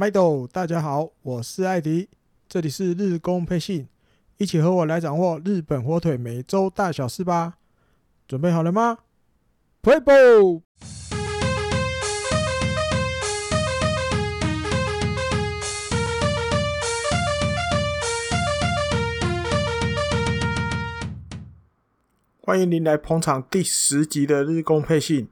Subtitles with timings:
[0.00, 2.08] 麦豆，大家好，我是艾迪，
[2.48, 3.86] 这里是日工配信，
[4.38, 7.58] 一起和我来掌握日本火腿每周大小事吧。
[8.26, 9.00] 准备好了吗
[9.82, 10.62] ？Play ball！
[22.40, 25.28] 欢迎您来捧场第十集的日工配信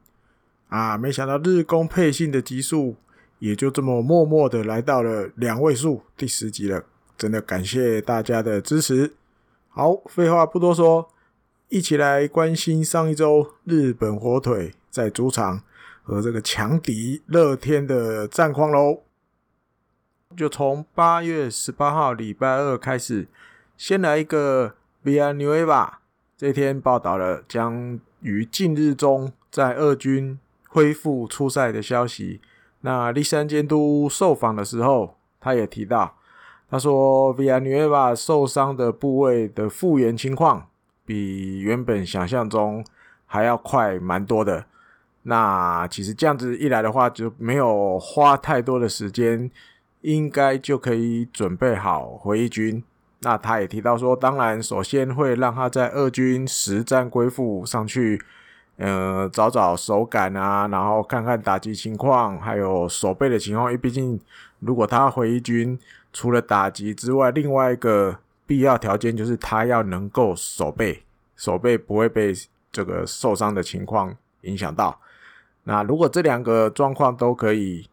[0.69, 0.99] 啊！
[0.99, 2.97] 没想到日工配信的集数。
[3.39, 6.85] 也就这么默默的来到了两位数，第十集了，
[7.17, 9.15] 真的感谢大家的支持。
[9.69, 11.09] 好，废话不多说，
[11.69, 15.63] 一起来关心上一周日本火腿在主场
[16.03, 19.03] 和这个强敌乐天的战况喽。
[20.37, 23.29] 就从八月十八号礼拜二开始，
[23.77, 25.91] 先来一个 Via Nueva
[26.37, 32.41] 这天报道了将于近日中在二军恢复出赛的消息。
[32.83, 36.15] 那立山监督受访的时候，他也提到，
[36.71, 40.69] 他说 v i a n u e v a 受伤的部位的复原情况
[41.05, 42.85] 比原本想象中
[43.27, 44.67] 还要快蛮多的。
[45.25, 49.51] 那其实这样子一来的话，就没有花太多的时间，
[50.03, 52.83] 应该就可以准备好回一军。
[53.21, 58.23] 那他也提到说，当然首先会让他在二军实战归复上去。
[58.79, 63.67] 呃，找找手感啊，然后看看打击情况，还有守备的情况。
[63.67, 64.21] 因为毕竟，
[64.61, 65.77] 如果他回一军，
[66.13, 71.03] 除了打击之外，另外一个必要条件就是他要能够守备，
[71.35, 72.33] 守备不会被
[72.71, 75.01] 这个受伤的情况影响到。
[75.65, 77.89] 那如果这两个状况都可以，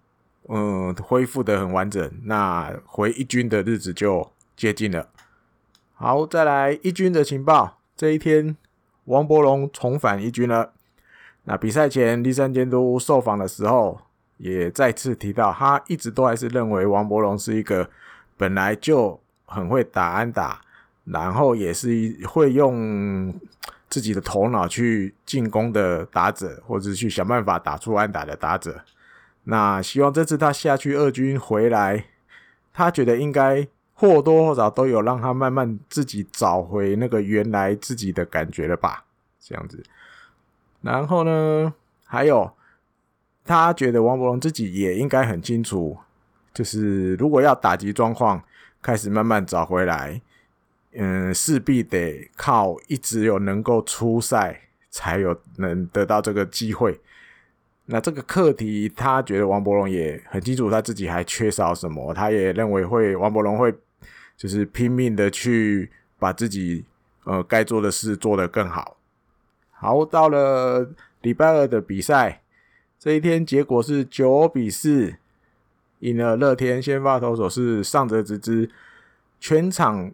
[0.49, 5.09] 嗯，恢复得很完整，那回一军的日子就接近了。
[5.95, 8.55] 好，再来一军的情报，这一天。
[9.05, 10.73] 王伯龙重返一军了。
[11.45, 13.99] 那比赛前，栗山监督受访的时候，
[14.37, 17.89] 也再次提到，他一直都还是认为王柏融是一个
[18.35, 20.61] 本来就很会打安打，
[21.05, 21.89] 然后也是
[22.27, 23.33] 会用
[23.89, 28.81] 自己的头脑去进攻的打者，或者去想办法打出安打的打者。
[29.45, 32.05] 那希望这次他下去二军回来，
[32.73, 33.67] 他觉得应该。
[33.97, 39.05] 或多或少都有让他慢慢自己找回那个原来自己的感觉了吧，
[39.39, 39.81] 这样子。
[40.85, 41.73] 然后呢，
[42.05, 42.51] 还有
[43.43, 45.97] 他觉得王柏融自己也应该很清楚，
[46.53, 48.41] 就是如果要打击状况
[48.81, 50.21] 开始慢慢找回来，
[50.93, 57.01] 嗯，势必得靠一直有能够出赛，才有能得到这个机会。
[57.85, 63.73] 那这个课题，他觉得王柏融也很清楚，他自己还缺少什么，他也认为会王柏融会。
[64.37, 66.83] 就是拼命的去把自己
[67.23, 68.94] 呃该做的事做得更好。
[69.85, 70.89] 好，到了
[71.21, 72.41] 礼拜二的比赛，
[72.97, 75.13] 这一天结果是九比四
[75.99, 78.67] 赢了乐天，先发投手是上泽直之，
[79.39, 80.11] 全场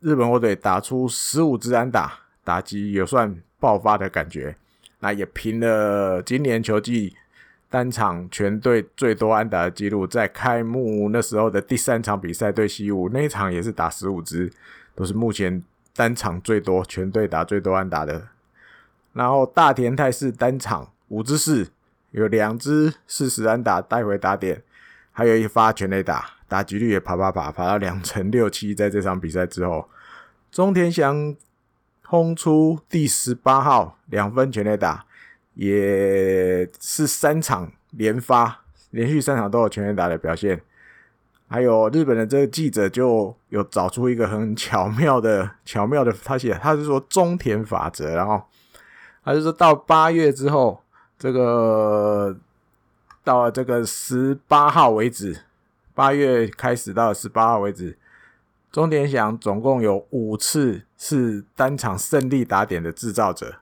[0.00, 2.12] 日本火腿打出十五支安打，
[2.44, 4.54] 打击也算爆发的感觉，
[5.00, 7.16] 那也平了今年球季。
[7.68, 14.50] 单场全队最多安打的记录，在开幕那时候的第三场比赛对西武那一场也是打十五支，
[14.94, 15.62] 都是目前
[15.94, 18.28] 单场最多全队打最多安打的。
[19.16, 21.68] 然后大田泰示单场五支四，
[22.10, 24.62] 有两支四十安打带回打点，
[25.10, 28.74] 还有一发全垒打，打击率也爬爬爬爬到两成六七。
[28.74, 29.88] 在这场比赛之后，
[30.50, 31.34] 中田翔
[32.04, 35.04] 轰出第十八号两分全垒打。
[35.54, 38.60] 也是三场连发，
[38.90, 40.60] 连续三场都有全垒打的表现。
[41.48, 48.42] 还有日本的这个记者就有找出一个很巧妙的、巧妙的，他写他是说中田法则，然后
[49.26, 50.84] 他就说到八月之后，
[51.18, 52.36] 这个
[53.24, 55.42] 到了这个十八号为止，
[55.96, 57.98] 八月开始到十八号为止，
[58.70, 63.56] 中田翔总共有五次是单场胜利打点的制造者。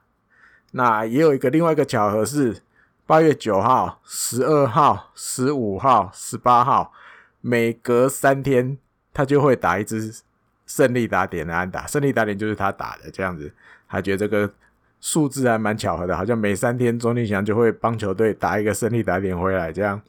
[0.73, 2.61] 那也有一个另外一个巧合是，
[3.07, 6.93] 八月九号、十二号、十五号、十八号，
[7.41, 8.77] 每隔三天
[9.15, 10.21] 他就会打一支
[10.67, 13.51] 胜利打点的安打，胜利打点就是他打的这样子。
[13.89, 14.53] 他觉得这个
[15.04, 20.01] 数字还蛮巧合的，好像每三天中田翔就会帮球队打一个胜利打点回来这样。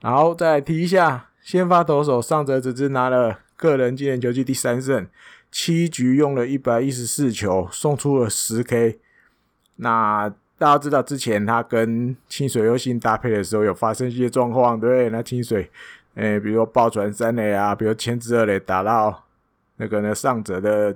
[0.00, 5.04] 然后再来提一下，先发投手上泽直之拿了个人今年球季第三胜，
[5.50, 9.00] 七局用了一百一十四球，送出了十 K。
[9.74, 15.10] 那大家知道之前他跟清水优心搭配的时候有发生一些状况，对？
[15.10, 15.68] 那清水，
[16.14, 19.24] 诶、比如说爆传三垒啊，比如牵制二垒打到
[19.78, 20.94] 那个呢上泽的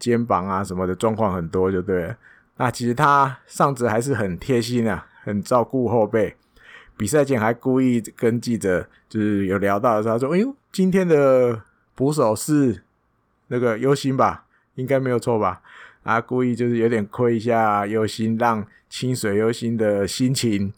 [0.00, 2.16] 肩膀啊什么的状况很多，就对了。
[2.60, 6.36] 那其实他上泽还是很贴心啊，很照顾后辈，
[6.94, 11.62] 比赛前还故意跟记者就是有聊到的时候，他说：“哎呦，今天的
[11.94, 12.82] 捕手是
[13.46, 14.44] 那个优心吧？
[14.74, 15.62] 应该没有错吧？”
[16.04, 20.70] 啊，故意就是有点亏一下优心，让清水优心的心情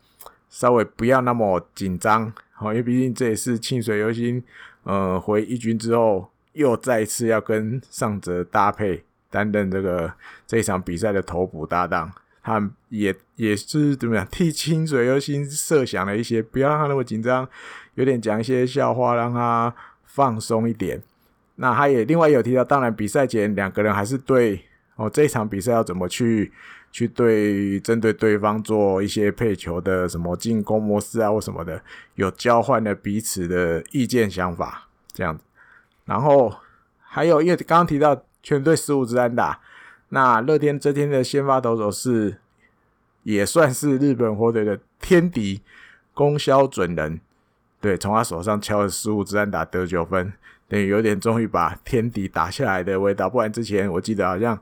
[0.48, 2.32] 稍微不要那么紧张。
[2.52, 4.40] 好，因为毕竟这也是清水优心
[4.84, 9.02] 呃回一军之后又再一次要跟上泽搭配
[9.32, 10.12] 担任这个
[10.46, 12.12] 这一场比赛的投捕搭档。
[12.44, 17.48] 他也也是怎么样替清水优心设想了一些，不要让他那么紧张，
[17.94, 19.72] 有点讲一些笑话，让他
[20.04, 21.00] 放松一点。
[21.54, 24.60] 那他也另外有提到，当然比赛前两个人还是对
[24.96, 26.50] 哦这场比赛要怎么去
[26.90, 31.80] 去对针对对方做一些配球的什么进攻模式啊或什么的，
[32.16, 35.44] 有交换了彼此的意见想法这样子。
[36.06, 36.52] 然后
[36.98, 39.60] 还有因为刚刚提到全队十五支安打。
[40.08, 42.38] 那乐天这天的先发投手是，
[43.22, 45.62] 也算是日本火腿的天敌
[46.12, 47.20] 宫萧准人，
[47.80, 50.32] 对，从他手上敲了十五支安打得九分，
[50.68, 53.30] 等于有点终于把天敌打下来的味道。
[53.30, 54.60] 不然之前我记得好像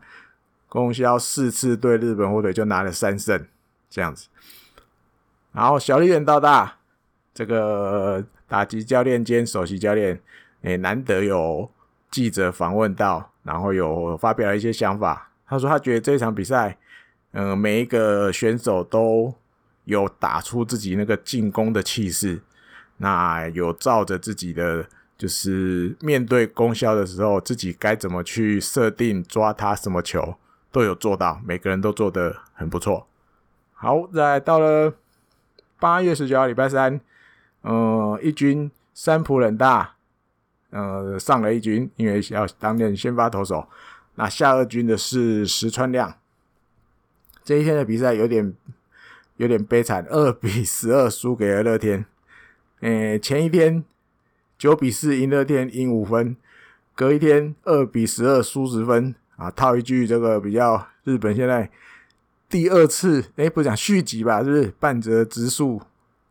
[0.68, 3.44] 宫销四次对日本火腿就拿了三胜
[3.88, 4.28] 这样子。
[5.52, 6.76] 然后小笠原道大
[7.34, 10.20] 这个打击教练兼首席教练，
[10.62, 11.68] 诶，难得有
[12.08, 15.30] 记者访问到，然后有发表了一些想法。
[15.46, 16.78] 他说：“他觉得这场比赛，
[17.32, 19.34] 嗯、每一个选手都
[19.84, 22.40] 有打出自己那个进攻的气势，
[22.98, 24.86] 那有照着自己的，
[25.18, 30.36] 就是面对宫萧的时候，自己该怎么去设定抓他什么球，
[30.70, 33.08] 都有做到，每个人都做得很不错。
[33.72, 34.94] 好，再到了
[35.80, 37.00] 八月十九号礼拜三，
[37.64, 39.94] 嗯、一军三浦稔大，
[40.70, 43.68] 呃，上了一军，因为要担任先发投手。”
[44.16, 46.16] 那下二军的是石川亮，
[47.42, 48.54] 这一天的比赛有点
[49.36, 52.04] 有点悲惨，二比十二输给了乐天。
[52.80, 53.82] 诶，前一天
[54.58, 56.36] 九比四赢乐天，赢五分，
[56.94, 59.50] 隔一天二比十二输十分啊！
[59.50, 61.70] 套一句这个比较日本现在
[62.48, 65.80] 第二次，诶，不讲续集吧，是不是半泽直树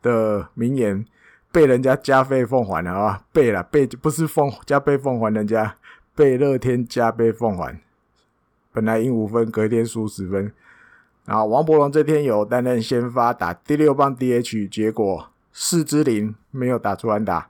[0.04, 1.04] 的名言
[1.52, 3.24] 被人家加倍奉还了啊？
[3.32, 5.76] 背了背不是奉加倍奉还人家。
[6.16, 7.80] 被乐天加倍奉还，
[8.74, 10.52] 本来赢五分，隔天输十分。
[11.24, 17.50] 然后王柏融这天有担任先发，打第六棒 DH，结果四支零，没有打出安打。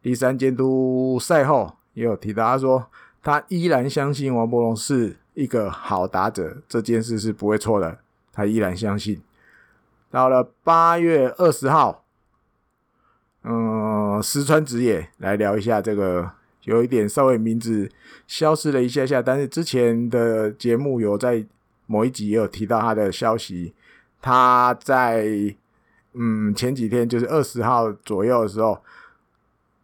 [0.00, 2.86] 第三监督赛后也有提到，他说
[3.22, 7.98] 他依然相信王柏融是一个好打者，这件事是不会错的，
[8.32, 9.20] 他依然相信。
[10.10, 11.99] 到了八月二十号，
[13.42, 16.32] 嗯，石川直也来聊一下这个。
[16.64, 17.90] 有一点稍微名字
[18.26, 21.42] 消失了一下下，但是之前的节目有在
[21.86, 23.72] 某一集也有提到他的消息。
[24.20, 25.24] 他在
[26.12, 28.78] 嗯前几天就是二十号左右的时候，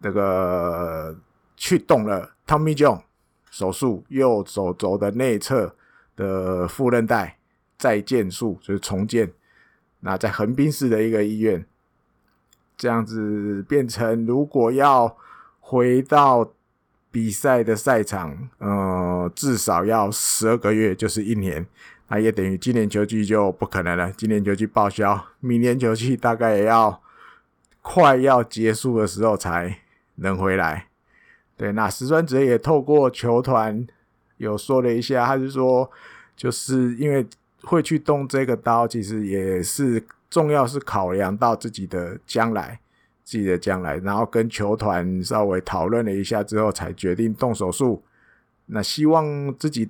[0.01, 1.17] 那个
[1.57, 3.01] 去动了 Tommy John
[3.51, 5.75] 手术，右手肘的内侧
[6.15, 7.39] 的副韧带
[7.79, 9.33] 再建术，就是重建。
[10.01, 11.65] 那在横滨市的一个医院，
[12.77, 15.17] 这样子变成如果要
[15.61, 16.53] 回到。
[17.09, 21.65] 比赛的赛场，呃，至少要十二个月，就是一年，
[22.09, 24.13] 那也等于今年球季就不可能了。
[24.13, 27.01] 今年球季报销，明年球季大概也要
[27.81, 29.79] 快要结束的时候才
[30.17, 30.89] 能回来。
[31.57, 33.87] 对，那石川哲也透过球团
[34.37, 35.91] 有说了一下，他是说，
[36.37, 37.27] 就是因为
[37.63, 40.05] 会去动这个刀，其实也是
[40.37, 42.79] 重要，是考量到自己的将来。
[43.29, 48.01] 自己的将来，然后跟球团稍微讨论了一下之后，才决定动手术。
[48.67, 49.89] 那希望自己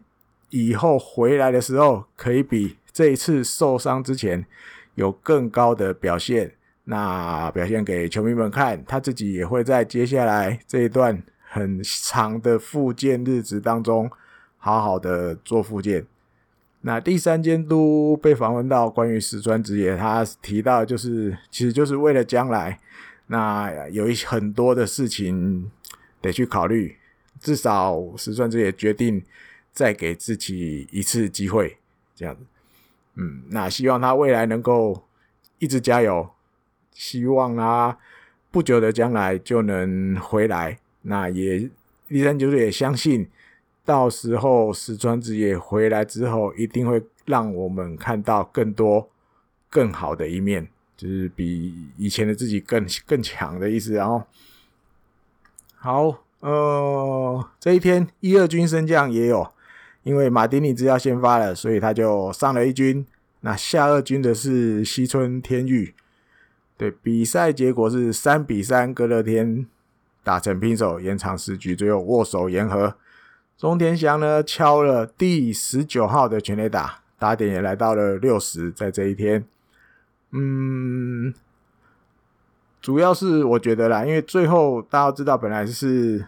[0.48, 4.46] 以后回来的时候，可以比这一次受伤之前
[4.94, 6.50] 有更高的表现。
[6.84, 14.10] 那表现给球迷们看，他自己也会在接下来这一段很长的复健日子当中，
[14.56, 16.06] 好好的做复健。
[16.87, 22.78] 那第三监督被访问到关于石川直也，他提到就是，其实就是为了将来。
[23.26, 25.69] 那有一很多的事情
[26.21, 26.97] 得去考虑，
[27.40, 29.21] 至少石川直也决定
[29.73, 31.76] 再给自己一次机会，
[32.14, 32.43] 这样子。
[33.16, 35.02] 嗯，那希望他未来能够
[35.59, 36.31] 一直加油，
[36.93, 37.99] 希望他
[38.52, 40.78] 不久的将来就能回来。
[41.02, 41.69] 那也
[42.07, 43.26] 第三就是也相信，
[43.87, 49.09] 到时候石川直也回来之后，一定会让我们看到更多
[49.71, 50.69] 更好的一面。
[50.97, 54.23] 就是比以前的自己更更强的意思，然后
[55.76, 59.52] 好，呃，这一天一二军升降也有，
[60.02, 63.07] 因为马丁尼兹要先发了，所以他就上了一军。
[63.43, 65.95] 那下二军的是西村天裕，
[66.76, 69.66] 对，比赛结果是三比三，歌乐天
[70.25, 72.97] 打成平手，延长十局，最后握手言和。
[73.56, 79.46] 钟天祥呢敲了第十九号的全垒打，打点也来到了六十，在这一天，
[80.32, 81.32] 嗯，
[82.82, 86.26] 主要是我觉得啦，因为最后大家知道，本来是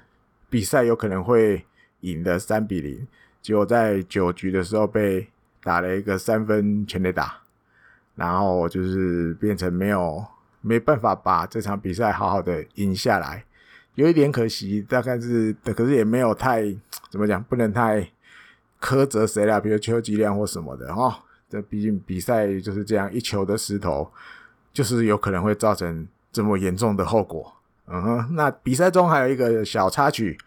[0.49, 1.67] 比赛有可能会
[2.01, 3.07] 赢的三比零，
[3.43, 5.29] 结果在九局的时候被
[5.63, 7.41] 打了一个三分全垒打，
[8.15, 10.25] 然后就是变成没有
[10.63, 13.45] 没办法把这场比赛好好的赢下来。
[13.99, 16.63] 有一点可惜，大概是，可是也没有太
[17.11, 18.09] 怎么讲，不能太
[18.81, 21.19] 苛责谁啦，比如邱吉亮或什么的哈。
[21.51, 24.09] 这毕竟比赛就是这样，一球的失投，
[24.73, 27.53] 就是有可能会造成这么严重的后果。
[27.89, 30.39] 嗯哼，那比赛中还有一个小插曲，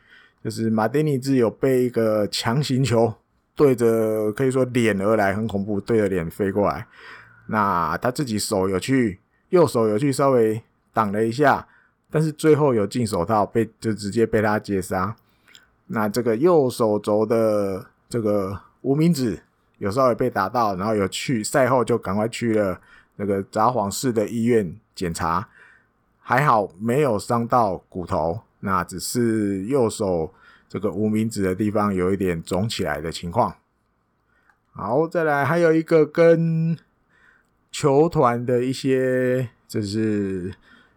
[0.42, 3.14] 就是马丁尼兹有被一个强行球
[3.54, 6.88] 对着，可以说脸而来，很恐怖，对着脸飞过来。
[7.48, 11.68] 那他自己手有去，右手有去稍微挡了一下。
[12.14, 15.16] 但是最后有进手套，被就直接被他接杀。
[15.88, 19.42] 那这个右手肘的这个无名指
[19.78, 22.82] 有时候也被打到，然后有去赛后就赶快去了
[23.16, 25.48] 那个札幌市的医院检查，
[26.20, 30.34] 还好没有伤到骨头，那只是右手
[30.68, 33.56] 这个无名指的地方有一点肿起来的情况。
[34.74, 36.78] 好，再来还有一个跟
[37.72, 40.54] 球团的一些就是。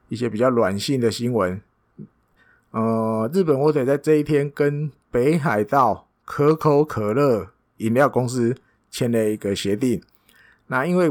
[0.08, 1.60] 一些比较软性的新闻，
[2.70, 8.56] 呃，日本火腿在这一天跟北海道可口可乐饮料公司
[8.90, 10.02] 签了一个协定。
[10.66, 11.08] 那因为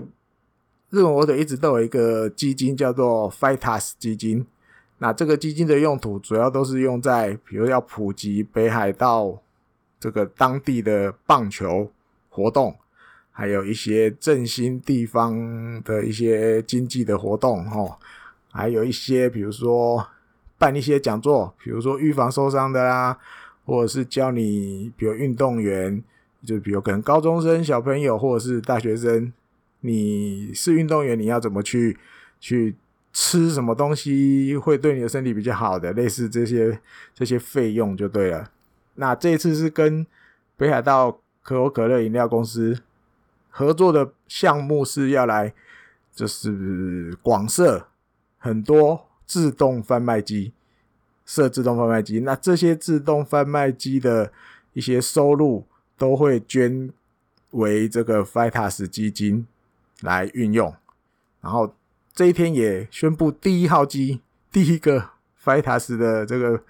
[0.89, 4.45] 日本火腿一直都有一个基金叫做 Fighters 基金，
[4.99, 9.41] 那这个基金的用途主要都是用在，比如要普及北海道
[9.99, 11.91] 这个当地的棒球
[12.29, 12.75] 活动，
[13.31, 17.95] 还有一些振兴地方的一些经济的活动，齁。
[18.53, 20.07] 还有一些，比如说
[20.59, 23.17] 办一些讲座，比如说预防受伤的啦，
[23.65, 26.01] 或者是教你，比如运动员，
[26.45, 29.33] 就比如可能高中生小朋友或者是大学生，
[29.81, 31.97] 你是运动员，你要怎么去
[32.39, 32.75] 去
[33.11, 36.79] 吃什么东西会对你的身体比较好的，类似这些
[37.15, 38.51] 这些费用就对了。
[38.95, 40.05] 那这一次是跟
[40.55, 42.79] 北海道可口可乐饮料公司
[43.49, 45.53] 合作的项目是要来，
[46.13, 47.87] 就是广设。
[48.43, 50.51] 很多自动贩卖机
[51.25, 54.33] 设自动贩卖机，那这些自动贩卖机的
[54.73, 55.65] 一些收入
[55.97, 56.91] 都会捐
[57.51, 59.47] 为这个 Fighters 基金
[60.01, 60.75] 来运用。
[61.39, 61.73] 然后
[62.13, 64.19] 这一天也宣布第一号机，
[64.51, 66.61] 第一个 Fighters 的这个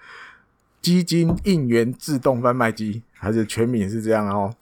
[0.80, 4.54] 基金应援自动贩卖机，还是全名是这样哦。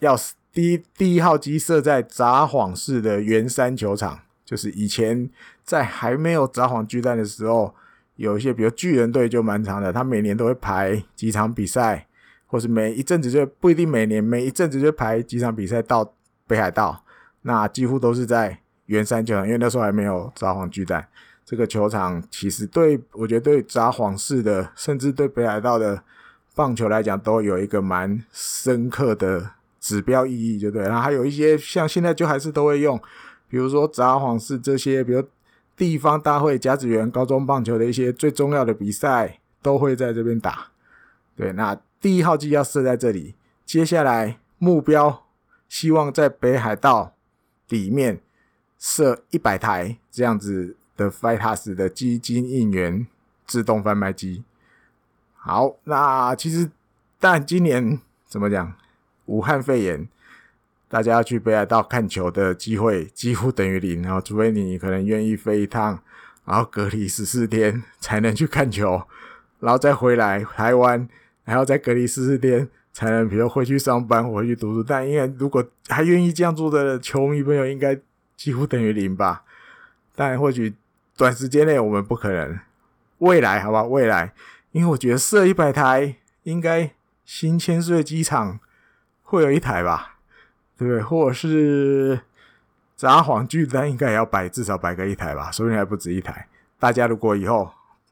[0.00, 0.16] 要
[0.52, 4.22] 第一第一号机设在札幌市的圆山球场。
[4.44, 5.30] 就是以前
[5.64, 7.74] 在还没有札幌巨蛋的时候，
[8.16, 12.06] 有一些比如巨人队就蛮长的，他每年都会排几场比赛，
[12.46, 16.12] 或是每一阵子就不一定每年，每一阵子就排几场比赛到
[16.46, 17.02] 北海道，
[17.42, 21.08] 那几乎都是在圆山球场，因为那时候还没有札幌巨蛋。
[21.46, 26.02] 这个球场其实对我觉得对札幌市的，甚至对北海道的
[26.54, 30.82] 棒球来讲，都有一个蛮深刻的指标意义，就对。
[30.82, 33.00] 然后还有一些像现在就还是都会用。
[33.46, 35.22] 比如说札幌市这些，比如
[35.76, 40.68] 地方大会、甲子园高中棒球的一些最重要的比赛，都会在这边打。
[41.36, 45.24] 对，那第一号机要设在这里，接下来目标
[45.68, 47.14] 希望在北海道
[47.68, 48.20] 里面
[48.78, 53.06] 设一百台这样子的 Fiatas 的基金应援
[53.46, 54.44] 自动贩卖机。
[55.34, 56.70] 好，那其实
[57.18, 58.74] 但今年怎么讲？
[59.26, 60.08] 武汉肺炎。
[60.88, 65.98] 大家要去北海道看球的机会几乎等于零，然后除非你可能愿意飞一趟，
[66.44, 69.02] 然后隔离十四天才能去看球，
[69.60, 71.08] 然后再回来台湾，
[71.44, 74.84] 然后再隔离十四天才能，比如回去上班回去读书。
[74.84, 77.98] 但因为如果还愿意这样做的球迷朋友，应该
[78.36, 79.42] 几乎等于零吧？
[80.14, 80.74] 但或许
[81.16, 82.60] 短时间内我们不可能，
[83.18, 84.32] 未来好吧，未来，
[84.70, 86.92] 因为我觉得设一百台，应该
[87.24, 88.60] 新千岁机场
[89.24, 90.13] 会有一台吧。
[90.76, 92.20] 对不对，或者是
[92.96, 96.48] 札幌巨蛋应该也要摆至少摆个一台吧，说不定还不止一台。
[96.78, 97.70] 大家如果以后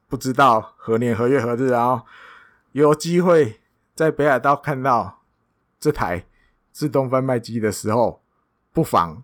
[0.09, 2.05] 不知道何年何月何日，然后
[2.73, 3.61] 有机会
[3.95, 5.21] 在北海道看到
[5.81, 6.25] 这台
[6.71, 8.23] 自动贩卖机的时候，
[8.73, 9.23] 不妨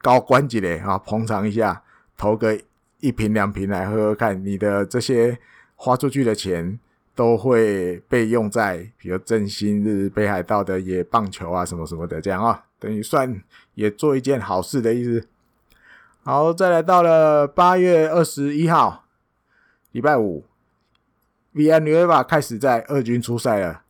[0.00, 1.82] 高关几嘞啊，捧场一下，
[2.16, 2.58] 投个
[3.00, 5.38] 一瓶两瓶来喝喝看，你的这些
[5.76, 6.78] 花出去的钱。
[7.20, 13.42] 都会被用在，比如振兴日北海道的野棒球啊，什么什么的，这样啊，等于算
[13.74, 15.28] 也做一件好事的意思。
[16.22, 19.04] 好，再来到了八月二十一号，
[19.92, 20.46] 礼拜五
[21.54, 23.82] ，Villanueva 开始在二军出赛了。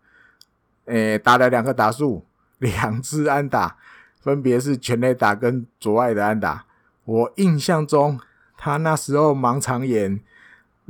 [0.87, 2.27] 诶，打了两个打数，
[2.59, 3.77] 两支安打，
[4.21, 6.67] 分别是全垒打跟左外的安打。
[7.05, 8.19] 我印象中，
[8.57, 10.19] 他那时候盲肠炎，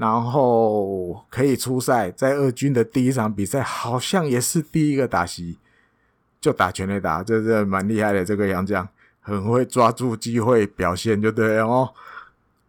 [0.00, 5.58] 然后可以出赛，在二军的第一场比赛，好像也是第一个打席
[6.40, 8.88] 就打全垒打，这这蛮厉害的，这个杨将。
[9.22, 11.90] 很会抓住机会表现就对了哦。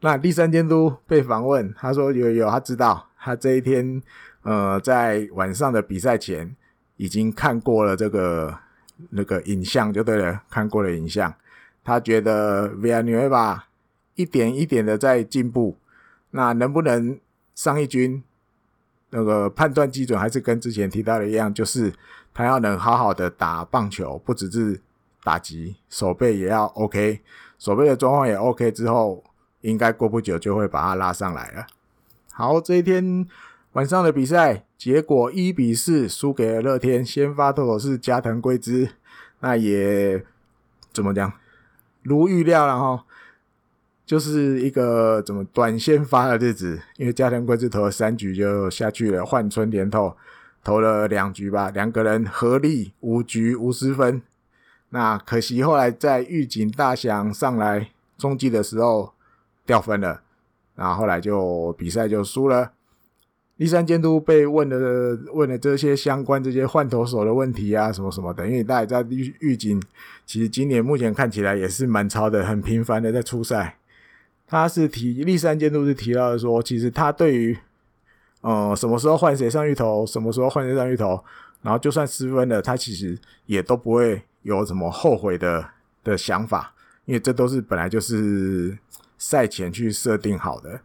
[0.01, 4.03] 那第三监督被访问，他说有有，他知道他这一天
[4.43, 6.53] 呃在晚上的比赛前
[6.97, 8.53] 已经看过了这个
[9.11, 11.33] 那个影像就对了，看过了影像，
[11.85, 13.61] 他觉得 Villanueva
[14.15, 15.77] 一点一点的在进步，
[16.31, 17.19] 那能不能
[17.55, 18.23] 上一军？
[19.11, 21.93] 那个判断基准还是跟之前提到的一样，就是
[22.33, 24.81] 他要能好好的打棒球，不只是。
[25.23, 27.21] 打击手背也要 OK，
[27.59, 29.23] 手背的状况也 OK 之后，
[29.61, 31.67] 应该过不久就会把他拉上来了。
[32.31, 33.27] 好，这一天
[33.73, 38.89] 晚上的比赛结果一比四输给了乐天，先发投手是加藤贵之，
[39.41, 40.25] 那也
[40.91, 41.31] 怎么讲，
[42.01, 43.05] 如预料了哈，
[44.11, 50.13] 就是一个怎么短先发的日子，因为加藤贵之投了三局就下去了，换春连投
[50.65, 54.21] 投了两局吧，两个人合力五局无失分。
[54.89, 59.13] 那可惜后来在预警大翔上来中继的时候
[59.65, 60.19] 掉分了，
[60.75, 62.73] 然后后来就比赛就输了。
[63.57, 69.81] 第三监督被问了 问了这些相关这些换投手的问题啊什么什么的，因为大家知道玉玉井
[70.25, 73.77] 其实今年目前看起来也是蛮超的，很频繁的在出赛。
[74.51, 77.57] 他是提第三监督是提到的说，其实他对于
[78.41, 81.23] 呃什么时候换谁上去投，什么时候换谁上去投，
[81.63, 84.21] 然后就算失分了，他其实也都不会。
[84.43, 85.69] 有什么后悔的
[86.03, 86.73] 的想法？
[87.05, 88.75] 因为这都是本来就是
[89.15, 90.81] 赛前去设定好的。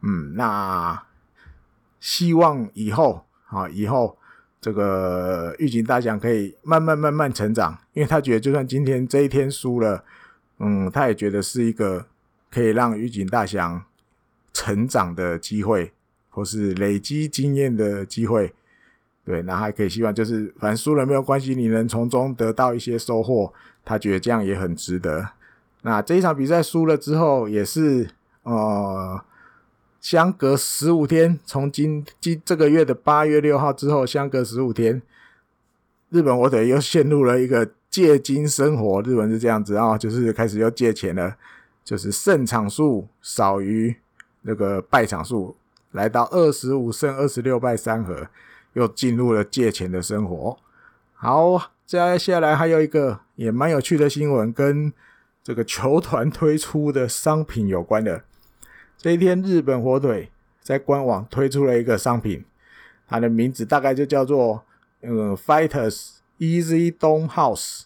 [0.00, 1.02] 嗯，那
[2.00, 4.16] 希望以后啊，以后
[4.58, 10.02] 这个预警大奖可以慢慢慢慢成长，因为他觉得就算今天这一天输了，
[10.58, 12.06] 嗯，他也觉得是一个
[12.50, 13.84] 可以让玉井大翔
[14.52, 15.92] 成长的机会，
[16.28, 18.52] 或是累积经验的机会。
[19.24, 23.52] 对，那还可以希望就是，反正输了没有关系，你能从中得到一些收获，
[23.84, 25.28] 他觉得这样也很值得。
[25.82, 28.10] 那这一场比赛输了之后，也是
[28.42, 29.22] 呃，
[30.00, 35.00] 相隔十五天，从今今这个月的八月六号之后，相隔十五天，
[36.08, 39.00] 日本我等于又陷入了一个借金生活。
[39.02, 41.36] 日本是这样子啊，就是开始又借钱了，
[41.84, 43.96] 就是胜场数少于
[44.42, 45.56] 那个败场数，
[45.92, 48.28] 来到二十五胜二十六败三和。
[48.74, 50.56] 又进入了借钱的生活。
[51.14, 54.92] 好，接下来还有一个也蛮有趣的新闻，跟
[55.42, 58.22] 这个球团推出的商品有关的。
[58.96, 62.44] 这一天，日本火腿在官网推出了一个商品，
[63.08, 64.62] 它的名字大概就叫做
[65.02, 67.82] “嗯，Fighters Easy Dome House”，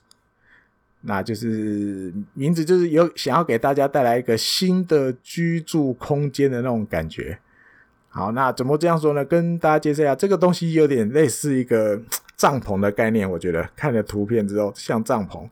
[1.07, 7.39] 那就是名字就是有想要给大家带来一个新的居住空间的那种感觉。
[8.09, 9.25] 好，那怎么这样说呢？
[9.25, 12.01] 跟大家介绍一下，这个东西有点类似一个
[12.37, 13.31] 帐篷的概念。
[13.31, 15.49] 我觉得看了图片之后，像帐篷。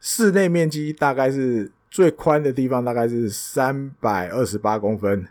[0.00, 5.26] 室内面积大概是最宽的地方大概是三百二十八公分，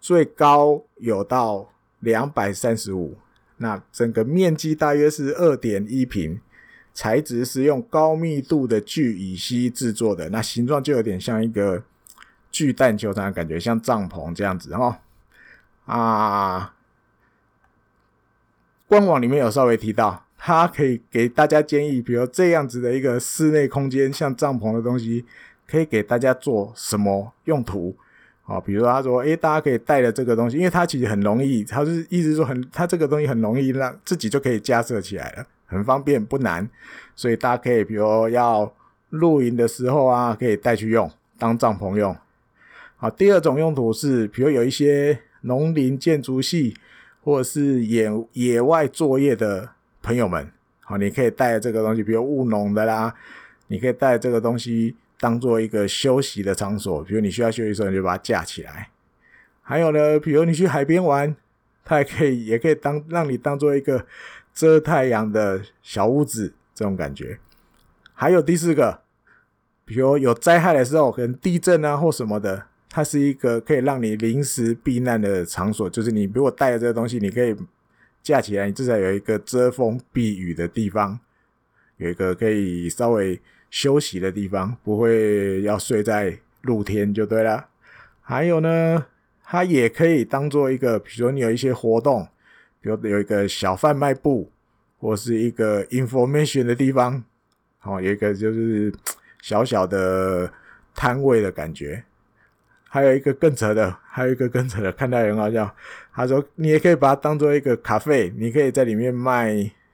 [0.00, 3.16] 最高有到两百三十五。
[3.56, 6.40] 那整个面积大约是二点一平，
[6.92, 10.28] 材质是用高密度的聚乙烯制作的。
[10.30, 11.82] 那形状就有点像一个
[12.50, 15.00] 巨蛋球场的感觉，像帐篷这样子哈。
[15.86, 16.74] 啊，
[18.86, 25.24] 官网里面有稍微提到，它可以给大家建议，比如这样子的一个室内空间，像帐篷的东西，
[25.66, 27.96] 可以给大家做什么用途？
[28.44, 36.68] 啊，比如他说，诶，大家可以带着这个东西，因为它其实很容易，他是意思说很，它这个东西很容易让自己就可以架设起来了，很方便不难，
[37.14, 38.74] 所以大家可以，比如要
[39.10, 42.16] 露营的时候啊，可以带去用当帐篷用。
[42.96, 45.20] 好，第二种用途是，比如有一些。
[45.42, 46.76] 农林建筑系，
[47.22, 49.70] 或者是野野外作业的
[50.02, 50.50] 朋友们，
[50.80, 53.14] 好，你可以带这个东西，比如务农的啦，
[53.68, 58.90] 你可以带这个东西当做一个休息的场所，比如你需要休息的时候，你就把它架起来。
[59.62, 61.36] 还有呢，比如你去海边玩，
[61.84, 64.04] 它也可以，也可以当让你当做一个
[64.58, 67.38] 遮太阳的小屋子，这种感觉。
[68.12, 69.02] 还有第四个，
[69.84, 72.66] 比如有灾害的时候，可能地震啊或什么的。
[72.90, 77.54] 它是一个可以让你临时避难的场所，就是你如果带了这个东西，你可以
[78.20, 81.20] 架起来，你至少有一个遮风避雨的地方，
[81.98, 83.40] 有一个可以稍微
[83.70, 87.68] 休息的地方，不会要睡在露天就对了。
[88.20, 89.06] 还有呢，
[89.44, 92.26] 它也可以当做一个，比如说你有一些活动，
[92.80, 94.50] 比如有一个小贩卖部，
[94.98, 97.22] 或是一个 information 的地方，
[97.82, 98.92] 哦，有一个就是
[99.42, 100.52] 小小的
[100.94, 102.04] 摊位的感觉。
[102.90, 105.70] 还有一个更扯的，还有一个更扯的，看到也很好笑。
[106.14, 109.52] 他说，你也可以把它当做一个咖啡，你可以在里面卖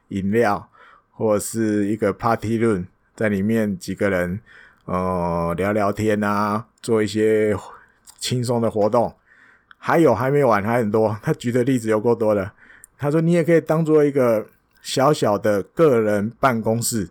[0.08, 0.70] 饮料，
[1.10, 2.84] 或者是一个 party room，
[3.16, 4.38] 在里面几个人
[4.84, 7.56] 呃聊聊天啊，做一些
[8.18, 9.12] 轻松的活动。
[9.76, 11.18] 还有还没完，还很多。
[11.20, 12.52] 他举的例子有够多的。
[12.98, 14.46] 他说，你也可以当做一个
[14.82, 17.08] 小小的个人办公室，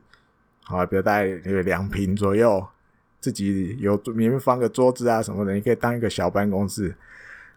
[0.63, 2.65] 好，比如大概有两平左右。
[3.19, 6.93] 自己有里面放个桌子啊什么的，你可以当一个小办公室。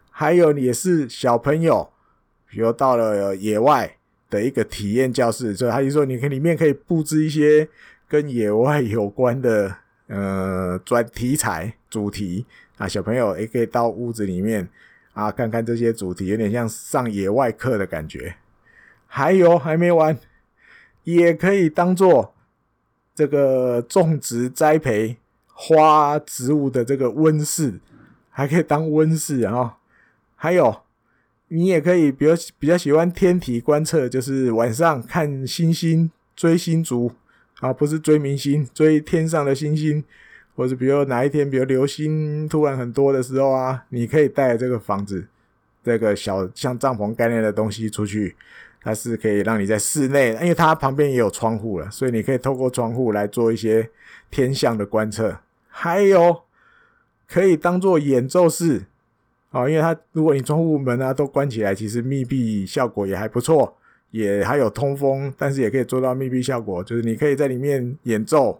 [0.09, 1.89] 还有也是小朋友，
[2.49, 3.97] 比如到了野外
[4.29, 7.67] 的一个体验教室，所以他就说你可以里面可以布置一些
[8.07, 9.75] 跟野外有关的
[10.07, 12.45] 呃专题材主题
[12.77, 14.65] 啊，小朋友也可以到屋子里面
[15.17, 18.35] 啊看看这些主题，有点像上野外课的感觉。
[19.05, 20.17] 还有还没完，
[21.03, 22.35] 也可以当做
[23.15, 25.17] 这个种植栽培。
[25.59, 27.79] 花植物的这个温室，
[28.29, 29.79] 还可以当温室啊！
[30.35, 30.83] 还有，
[31.47, 37.11] 你也可以，比较比较喜欢天体观测，就是晚上看星星、追星族
[37.59, 40.03] 啊，不是追明星，追天上的星星，
[40.57, 45.27] 或者比如哪一天，比如流星突然很多的时候啊，你可以带这个房子，
[45.83, 48.35] 这个小像帐篷概念的东西出去，
[48.81, 53.87] 它是可以让你在室内，因为它旁边也有窗户了，所以你可以透过窗户来做一些
[54.31, 55.37] 天象的观测。
[55.69, 56.41] 还有
[57.27, 58.85] 可以当做演奏室
[59.51, 63.77] 啊，因为它如果你窗户门啊都关起来，其实密闭效果也还不错，
[64.09, 68.59] 也还有通风，但是也可以做到密闭效果，就是你可以在里面演奏，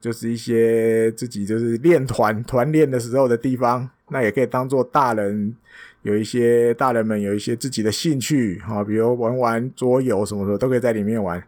[0.00, 5.54] 就是一些自己就是练团团练的时候的地方，那也可以当做大人
[6.02, 11.42] 有一些大人们有一些自己的兴趣啊，比如玩玩桌游什么的都可以在里面玩。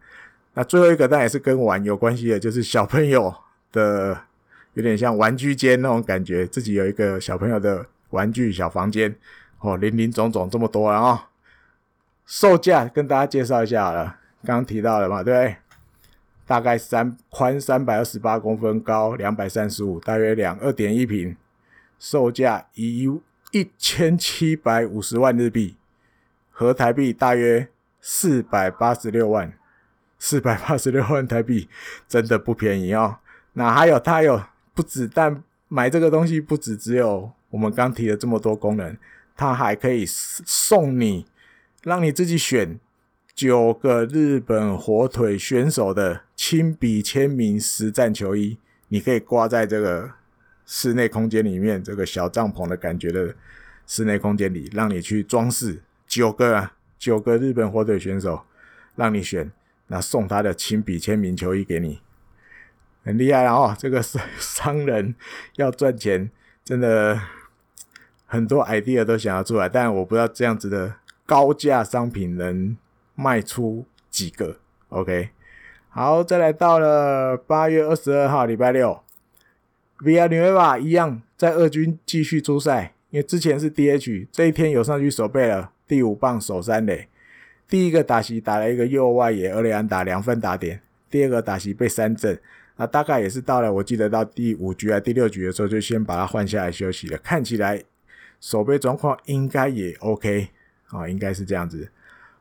[0.54, 3.34] 那最后一个当然也是跟玩有关系的，就是小朋友
[3.72, 4.18] 的。
[4.74, 9.14] 有点像玩具间那种感觉，自己有一个小朋友的玩具小房间
[9.58, 11.28] 哦，林林总总这么多啊、
[12.24, 15.56] 售价跟大家介绍一下好了，刚刚提到了嘛，对不对？
[16.46, 21.36] 大概三宽三百二十八公分，高两百三十五，大约两二点一平，
[21.98, 23.10] 售价一
[23.52, 25.76] 一千七百五十万日币，
[26.50, 27.68] 合台币大约
[28.00, 29.52] 四百八十六万，
[30.18, 31.68] 四百八十六万台币
[32.08, 33.18] 真的不便宜哦。
[33.52, 34.42] 那还有它有。
[34.74, 38.96] 不止，但买这个东西不止只有我们刚提的这么多功能，
[39.36, 41.26] 它还可以送你，
[41.82, 42.80] 让你自己选
[43.34, 50.10] 九个日本火腿选手的亲笔签名实战球衣，你可以挂在这个
[50.66, 53.32] 室内空间里面，这个小帐篷的感觉的
[53.86, 58.42] 室内空间里，让你去装饰九个啊，九个日本火腿选手，
[58.96, 59.52] 让你选，
[59.86, 62.00] 那送他的亲笔签名球衣给你。
[63.04, 63.76] 很厉害哦！
[63.78, 65.14] 这个商商人
[65.54, 66.28] 要赚钱，
[66.64, 67.20] 真的
[68.26, 72.76] 很多 idea 都想要出来，但我不知道这样子的高价商品能
[73.14, 74.58] 卖出几个。
[74.88, 75.30] OK，
[75.94, 78.98] 好，再来到了八月二十二号礼拜六
[79.98, 87.08] ，Via n u e v a 一样在二军继续出赛，因为之前是 DH，这一天有上去守备了第五棒守三垒，
[87.68, 92.40] 第一个打席打了一个右外野二垒安打两分打点，第二个打席被三振。
[92.76, 97.18] 那大概也是到了，我记得到第五局啊第六局的时候，就先把它换下来休息了。
[97.18, 97.84] 看起来
[98.40, 100.48] 守备状况应该也 OK
[100.86, 101.90] 啊，应该是这样子。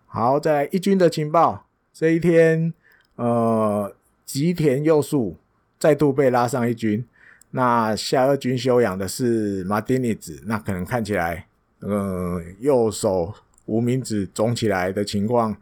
[0.05, 2.73] 好，再来一军的情报，这一天
[3.21, 3.93] 呃
[4.25, 5.38] 吉田佑树
[5.77, 7.05] 再度被拉上一军，
[7.51, 11.45] 那下二军休养的是马丁尼兹，那可能看起来
[11.81, 13.31] 呃右手
[13.65, 15.55] 无名指肿起来的情况。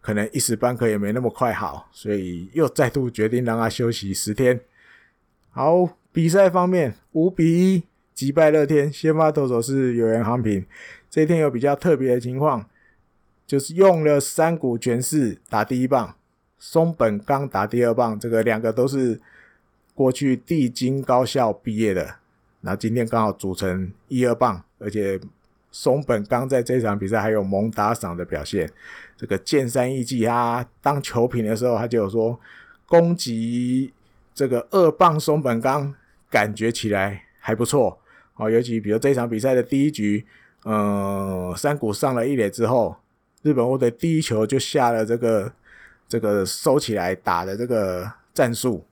[0.00, 4.58] 可能一时半刻也没那么快好，所以又再度决定让他休息十天。
[5.50, 10.66] 好，比赛方面五比一击败乐天，先发投手是有原航平。
[11.08, 12.66] 这一天有比较特别的情况，
[13.46, 16.16] 就是用了三股拳士打第一棒，
[16.64, 19.20] 松本刚打第二棒，这个两个都是
[19.96, 22.14] 过去帝京高校毕业的，
[22.60, 25.20] 那今天刚好组成一二棒，而且。
[25.74, 28.70] 松本刚在这场比赛还有猛打赏的表现，
[29.16, 32.38] 这个剑山义纪他当球评的时候，他就有说
[32.84, 33.90] 攻击
[34.34, 35.94] 这个二棒松本刚
[36.28, 37.98] 感觉起来还不错
[38.36, 40.26] 哦，尤其比如这场比赛的第一局，
[40.64, 42.94] 呃，山谷上了一垒之后，
[43.40, 45.50] 日本队第一球就下了这个
[46.12, 48.84] 这个收起来打的这个战术，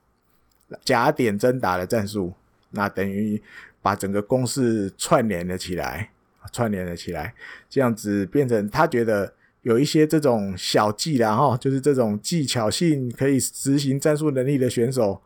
[0.83, 2.33] 假点真打的战术，
[2.71, 3.39] 那等于
[3.79, 6.09] 把整个攻势串联了起来，
[6.51, 7.35] 串联了起来，
[7.69, 9.31] 这样子变成他觉得
[9.61, 15.21] 有一些这种小技啦哈，就是这种技巧性可以执行战术能力的选手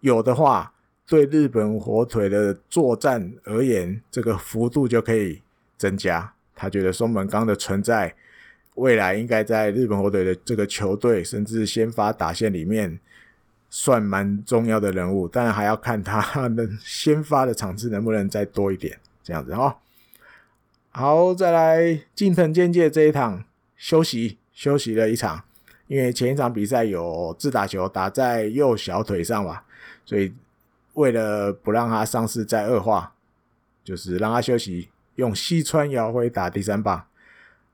[0.00, 0.74] 有的话，
[1.06, 5.40] 对日本火腿的作战而言，这个幅度就可以
[5.78, 6.34] 增加。
[6.54, 8.14] 他觉得松本刚的存在，
[8.74, 12.98] 未来应该在日本火腿的这个球队，甚至先发打线里面，
[13.68, 15.28] 算蛮重要的人物。
[15.28, 19.76] 但还要看他能先发的场次能不能再多一点，这样子哦。
[20.90, 23.44] 好，再来近藤健介这一场
[23.76, 25.44] 休息休息了一场，
[25.86, 29.64] 因为前一场比赛有自打球打在右小腿上吧，
[30.04, 30.32] 所以
[30.94, 33.14] 为了不让他伤势再恶化，
[33.84, 34.88] 就是让他休息。
[35.16, 37.04] 用西川遥辉打第三棒，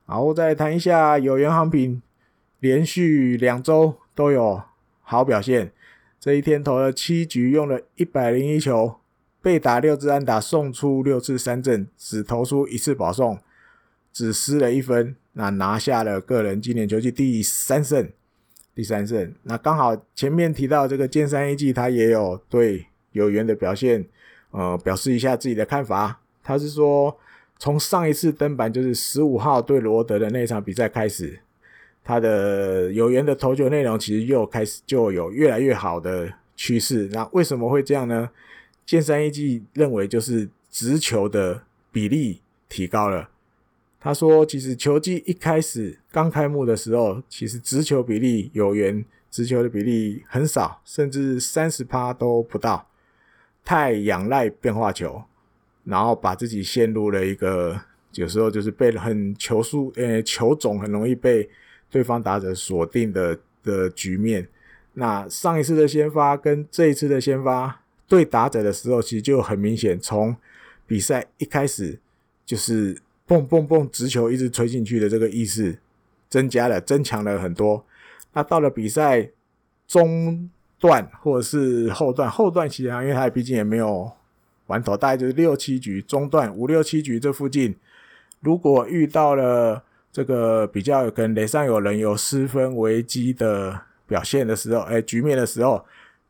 [0.09, 2.01] 然后再谈一下有缘航平，
[2.61, 4.59] 连续两周都有
[5.03, 5.71] 好表现。
[6.19, 8.95] 这一天投了七局，用了一百零一球，
[9.39, 13.37] 被打六支安打，送出六次三振，只投出一次保送，
[14.11, 18.09] 只失了一分，那拿下了个人今年球季第三胜。
[18.73, 24.03] 第三胜，那刚好前面提到这个剑三一季，他也有对有缘的表现，
[24.49, 26.19] 呃，表示一下自己的看法。
[26.41, 27.15] 他是说。
[27.59, 31.39] 从上一次登板就是十五号对罗德的那场比赛开始，
[32.03, 37.09] 他的有缘的投球内容其实又开始就有越来越好的趋势。
[37.11, 38.29] 那为什么会这样呢？
[38.85, 43.29] 剑山一季认为就是直球的比例提高了。
[43.99, 52.87] 他说，其实球季一开始刚开幕的时候，其实直球比例有缘直球的比例很少，甚至三十趴都不到，
[53.65, 55.21] 太仰赖变化球。
[55.89, 57.75] 然后把自己陷入了一个
[58.13, 61.49] 有时候就是被很球速呃球种很容易被
[61.89, 64.47] 对方打者锁定的的局面。
[64.93, 70.35] 那上一次的先发跟这一次的先发对打者的时候，其实就很明显，从
[70.85, 71.99] 比赛一开始
[72.45, 75.79] 就是蹦蹦蹦直球一直吹进去的这个意识
[76.29, 77.83] 增加了，增强了很多。
[78.33, 79.27] 那到了比赛
[79.87, 80.47] 中
[80.77, 84.11] 段或者是后段，后段其实因为他毕竟也没有。
[84.69, 87.75] 完投大概就是六七局，中段五六七局这附近，
[88.39, 95.83] 如果遇到了这个比较有可能垒上有人有失分危机的表现的时候，哎，局面的时候，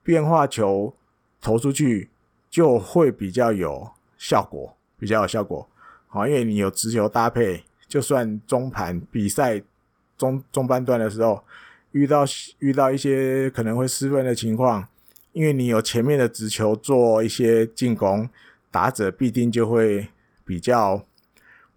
[0.04, 0.94] 变化球
[1.42, 2.10] 投出去
[2.50, 5.68] 就会比较有效果，比较有效果。
[6.08, 9.62] 好，因为你有直球搭配，就算中盘比赛
[10.18, 11.44] 中中半段的时候
[11.92, 12.24] 遇到
[12.60, 14.88] 遇到一些可能会失分的情况。
[15.34, 18.30] 因为你有前面的直球做一些进攻，
[18.72, 20.08] 打者必定就会
[20.44, 21.06] 比较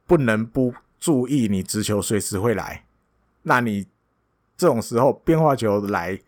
[0.07, 2.85] 不能不注意你直球随时会来，
[3.43, 3.87] 那你
[4.57, 6.19] 这种时候变化球来，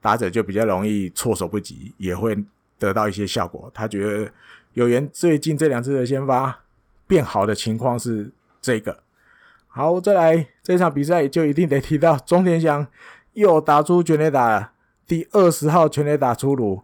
[0.00, 2.36] 打者就比较容易措手不及，也会
[2.78, 3.70] 得到一些效果。
[3.72, 4.32] 他觉得
[4.72, 6.64] 有缘最近这两次的先发
[7.06, 9.02] 变好的情况是这个。
[9.68, 12.86] 好，再来这场比赛就一定得提到中田翔
[13.32, 14.73] 又打出全垒打了。
[15.06, 16.82] 第二十号全垒打出炉，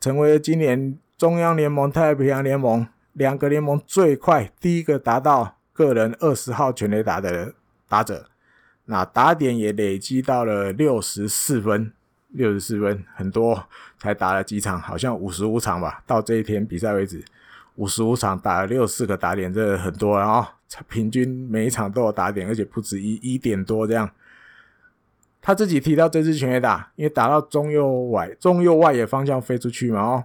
[0.00, 7.54] 成为了今年中央联盟、太平洋联盟两个联盟最快第一个达到个人二十号全垒打的
[7.88, 8.26] 打者。
[8.86, 11.92] 那打点也累积到了六十四分，
[12.28, 16.02] 六十四分很多，才打了几场，好像五十五场吧。
[16.06, 17.24] 到这一天比赛为止，
[17.76, 20.46] 五十五场打了六十四个打点，这很多了哦！
[20.88, 24.10] 平均每一场都有打点，而且不止一一点多这样。
[25.44, 30.24] 他自己提到这支全垒打，因为打到中右外、中右外野方向飞出去嘛，哦，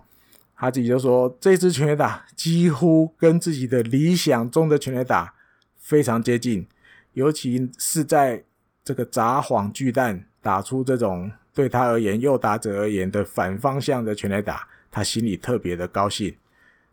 [0.55, 5.33] 他自己就说这支全垒打几乎跟自己的理想中的全垒打
[5.79, 6.67] 非常接近，
[7.13, 8.43] 尤其是在
[8.83, 16.35] 这个札幌巨蛋打出这种对他而言右打者而言的反方向的全垒打，他心里特别的高兴。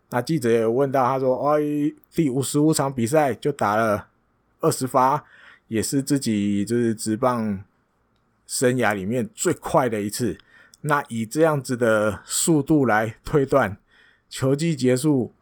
[0.09, 1.61] 那记者也问到，他说：“哎，
[2.11, 4.07] 第五十五场比赛就打了
[4.61, 5.23] 二十发，
[5.67, 7.63] 也是自己就是直棒。”
[8.47, 10.37] 生涯里面最快的一次，
[10.81, 13.77] 那以这样子的速度来推断，
[14.29, 15.33] 球季结束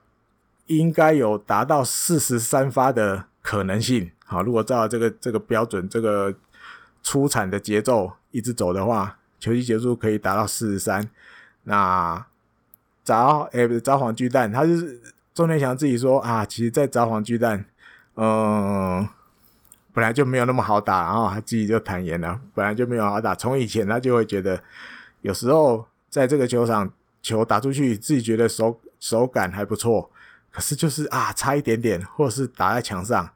[0.68, 4.12] 应该有达到四十三发的可能性。
[4.26, 6.34] 好，如果照这个这个标准，这个
[7.04, 11.10] 出产的节奏一直走的话，球季结束可以达到四十三。
[11.64, 12.26] 那
[13.04, 15.02] 札诶不是札幌巨蛋，他就是
[15.34, 17.66] 中天祥自己说啊，其实，在札幌巨蛋，
[18.16, 19.08] 嗯。
[19.94, 23.36] 本来就没有那么好打，然后他自己就坦言了，本来就没有好打。
[23.36, 24.60] 从以前他就会觉得，
[25.22, 30.10] 有时候在这个球场球打出去，自己觉得手手感还不错，
[30.52, 33.30] 可是就是啊差一点点，或者是打在墙上，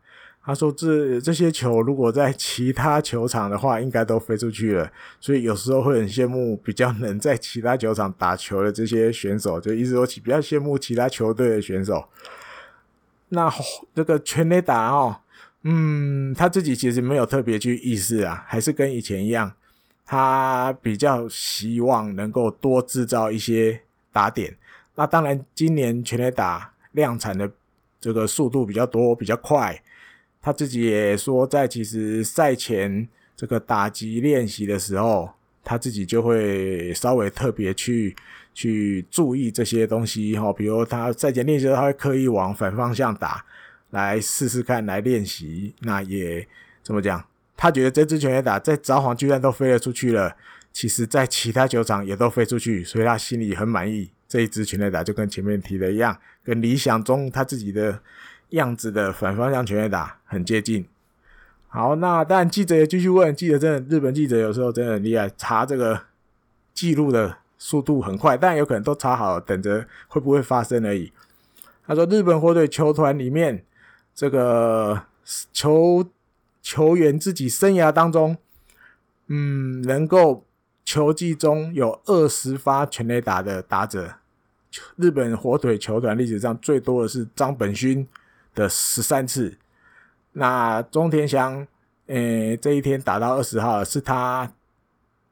[0.43, 4.91] 他说这这些球如果在其他球场的话，应该都飞出去了。
[5.19, 12.07] 所以有时候会很羡慕比较能在其他球场打球的这些选手，就一直说比较羡慕其他球队的选手。
[13.29, 13.53] 那
[13.93, 15.17] 这个全垒打哦，
[15.63, 19.51] 嗯，他自己其实没有特别去意识啊，还是跟以前一样，
[20.05, 24.55] 他比较希望能够多制造一些打点。
[24.95, 27.51] 那当然，今年全垒打量产的
[27.99, 29.81] 这个速度比较多，比较快。
[30.41, 35.29] 他自己也说，在其实赛前这个打击练习的时候，
[35.63, 38.15] 他自己就会稍微特别去
[38.53, 43.43] 去注意这些东西哈，比如他赛前练习的时候，他会刻意往反方向打，
[43.89, 45.73] 来试试看，来练习。
[45.79, 46.47] 那也
[46.83, 47.25] 怎么讲？
[47.55, 50.35] 他觉得这支全垒打在札幌居然都飞了出去了，
[50.71, 54.11] 其实在其他球场也都飞出去，所以他心里很满意。
[54.27, 58.01] 这一支全垒打就跟前面提的一样，跟理想中他自己的。
[58.51, 60.87] 样子的反方向全垒打很接近。
[61.67, 66.03] 好，那但记者也继续问，记者真的日本记者有时候真的很厉害，查这个
[66.73, 71.11] 记录的速度很快，但有可能都查好，等着会不会发生而已。
[71.85, 73.65] 他说，日本火腿球团里面
[74.17, 75.03] 这个
[75.53, 76.03] 球
[76.63, 78.35] 球员自己生涯当中，
[79.27, 80.43] 嗯，能够
[80.83, 84.15] 球季中有二十发全垒打的打者，
[84.95, 88.07] 日本火腿球团历史上最多的是张本勋。
[88.55, 89.55] 的十三次，
[90.31, 91.67] 那中田翔，
[92.07, 94.51] 诶、这一天打到二十号，是他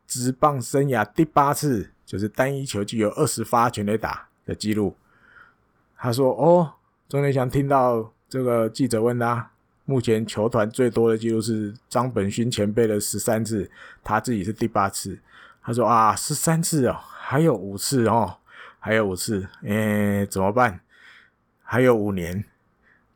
[0.06, 4.95] 职棒生涯第八次，就是单一球季有二十发全垒打的记录。
[5.98, 6.74] 他说：“哦，
[7.10, 9.51] 中田翔听到这个记者问他，
[9.85, 13.69] 目前球团最多的记录是张本勋前辈的十三次，
[14.03, 15.17] 他自己是第八次。
[15.61, 18.38] 他说啊，十三次哦，还有五次哦，
[18.79, 20.79] 还有五次，诶、怎么办？
[21.63, 22.43] 还有五年。”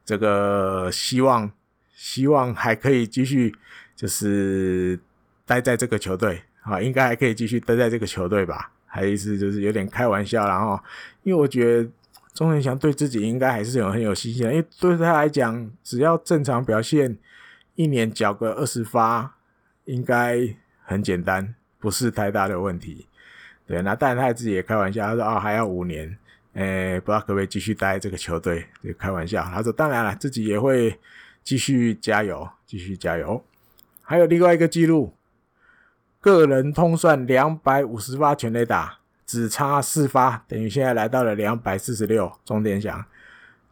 [0.03, 1.51] 这个希望，
[1.93, 3.55] 希望还可以继续，
[3.95, 4.99] 就是
[5.45, 8.71] 待在这个球队啊，应该还可以继续待在这个球队吧？
[8.87, 10.79] 还是就是有点开玩笑，然后，
[11.21, 11.87] 因为我觉得
[12.33, 17.17] 钟仁祥对自己应该还是有很有信心，因为对他来讲，只要正常表现，
[17.75, 19.35] 一年缴个二十发，
[19.85, 20.37] 应该
[20.83, 23.07] 很简单，不是太大的问题。
[23.65, 26.17] 对，那当然他自己也开玩笑，他说啊，还要五年。
[26.53, 28.65] 诶、不知道可不可以继续待这个球队？
[28.83, 29.43] 就开玩笑。
[29.43, 30.99] 他说：“当然了，自己也会
[31.43, 33.41] 继续加油，继续加油。”
[34.01, 35.13] 还有另外一个记录，
[36.19, 38.98] 个人通算两百五十发全垒打，
[39.29, 42.31] 只差四发，等于现在来到了两百四十六。
[42.43, 43.05] 终点奖，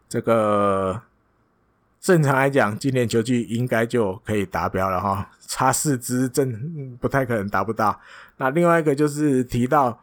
[0.08, 1.02] 这个
[2.00, 8.00] 正常来讲，今年球季应该就可以达标了哈，差四支真不太可能达不到。
[8.36, 10.00] 那另外一个就是提到。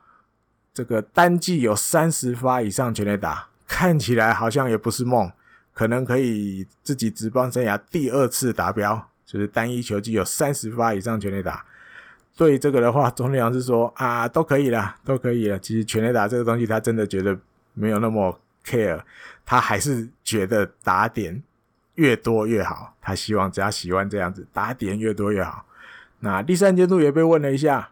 [0.76, 5.32] 这个单季有三十发以上全垒打，看起来好像也不是梦，
[5.74, 11.66] 可能可以自己职棒生涯第二次达标，就是单一球季有三十发以上全垒打。
[12.36, 15.58] 对这个的话，钟田翔是说啊，都可以了，都可以了。
[15.60, 17.38] 其实全垒打这个东西，他真的觉得
[17.74, 19.02] 没有那么 care，
[19.46, 21.42] 他还是觉得打点
[21.96, 22.94] 越多越好。
[23.02, 25.66] 他希望只要喜欢这样子，打点越多越好。
[26.20, 27.90] 那第三监督也被问了一下。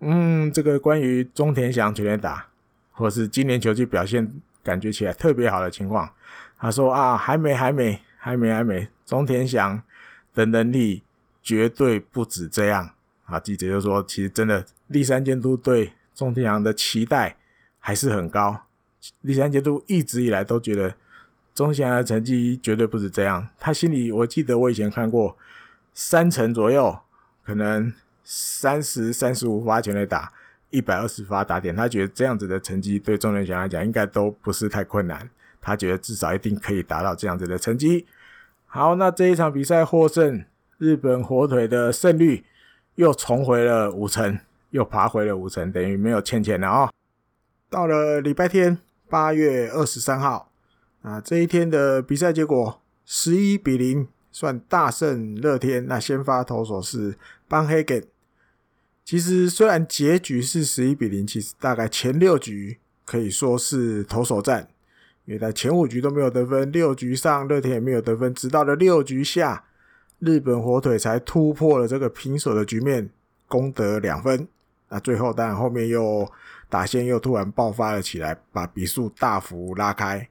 [0.00, 2.46] 嗯，这个关于钟田翔全垒打，
[2.92, 4.30] 或是今年球季表现
[4.62, 6.10] 感觉起来特别好的情况，
[6.58, 8.88] 他说啊，还没，还没，还没，还没。
[9.06, 9.80] 钟田翔
[10.34, 11.02] 的能力
[11.42, 12.90] 绝对不止这样
[13.24, 13.40] 啊！
[13.40, 17.36] 记者就说，其实真的，立山监督对钟天阳的期待
[17.78, 18.62] 还是很高。
[19.20, 20.94] 立山监督一直以来都觉得
[21.54, 23.48] 钟田翔的成绩绝对不止这样。
[23.58, 25.36] 他心里，我记得我以前看过
[25.92, 26.98] 三成左右，
[27.44, 27.92] 可能。
[28.26, 30.32] 三十三十五发全垒打，
[30.70, 35.28] 一百二十发打点，他觉得这样子的成绩对钟田翔来讲应该都不是太困难。
[35.60, 38.06] 他觉得至少一定可以达到这样子的成绩。
[38.64, 40.42] 好，那这一场比赛获胜，
[40.78, 42.46] 日本火腿的胜率
[42.96, 44.38] 又重回了五成，
[44.70, 46.92] 又爬回了五成，等于没有欠钱了哦。
[47.68, 48.78] 到了礼拜天
[49.08, 50.50] 八月二十三号，
[51.02, 55.86] 啊，这一天的比赛结果十一比零，算大胜乐天。
[55.86, 57.16] 那先发投手是
[57.48, 58.04] 邦黑根。
[59.04, 64.68] 其实虽然结局是十一比零，其实大概前六局可以说是投手战，
[65.26, 69.64] 因为在前五局都没有得分，六局上乐天也没有得分，直到了六局下，
[70.24, 73.10] 日本火腿才突破了这个平手的局面，
[73.46, 74.48] 攻得两分。
[74.88, 76.30] 那最后当然后面又
[76.68, 80.28] 打线又突然爆发了起来，把比数大幅拉开。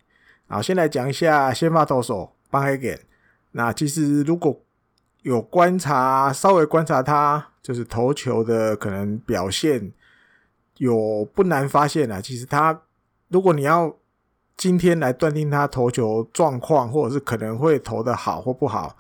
[0.48, 3.00] 好，先来讲一下先发投手邦黑根。
[3.52, 4.60] 那其实如果
[5.22, 7.50] 有观察，稍微观察他。
[7.64, 9.94] 就是投球的可能表现
[10.80, 12.20] 有不难发现啊。
[12.20, 12.78] 其实他，
[13.30, 13.96] 如果你要
[14.58, 18.98] 今天来断定他投球状况，或者是可能会投的好或不好，